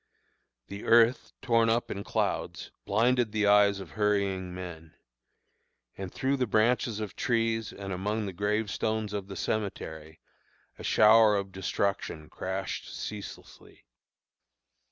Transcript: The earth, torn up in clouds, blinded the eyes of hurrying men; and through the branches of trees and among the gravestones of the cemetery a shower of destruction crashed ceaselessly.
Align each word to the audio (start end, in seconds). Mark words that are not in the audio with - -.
The 0.65 0.83
earth, 0.83 1.31
torn 1.43 1.69
up 1.69 1.91
in 1.91 2.03
clouds, 2.03 2.71
blinded 2.85 3.31
the 3.31 3.45
eyes 3.45 3.79
of 3.79 3.91
hurrying 3.91 4.51
men; 4.51 4.95
and 5.95 6.11
through 6.11 6.37
the 6.37 6.47
branches 6.47 6.99
of 6.99 7.15
trees 7.15 7.71
and 7.71 7.93
among 7.93 8.25
the 8.25 8.33
gravestones 8.33 9.13
of 9.13 9.27
the 9.27 9.35
cemetery 9.35 10.19
a 10.79 10.83
shower 10.83 11.35
of 11.35 11.51
destruction 11.51 12.29
crashed 12.29 12.91
ceaselessly. 12.91 13.85